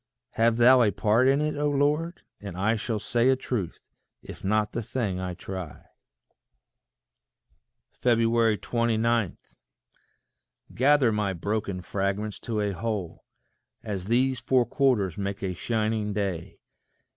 Have 0.31 0.57
thou 0.57 0.81
a 0.81 0.89
part 0.89 1.27
in 1.27 1.41
it, 1.41 1.55
O 1.55 1.69
Lord, 1.69 2.23
and 2.39 2.57
I 2.57 2.73
Shall 2.75 2.97
say 2.97 3.29
a 3.29 3.35
truth, 3.35 3.83
if 4.23 4.43
not 4.43 4.71
the 4.71 4.81
thing 4.81 5.19
I 5.19 5.35
try. 5.35 5.83
29. 8.01 9.37
Gather 10.73 11.11
my 11.11 11.33
broken 11.33 11.83
fragments 11.83 12.39
to 12.39 12.61
a 12.61 12.71
whole, 12.71 13.23
As 13.83 14.07
these 14.07 14.39
four 14.39 14.65
quarters 14.65 15.19
make 15.19 15.43
a 15.43 15.53
shining 15.53 16.13
day. 16.13 16.57